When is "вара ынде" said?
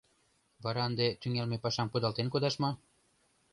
0.63-1.07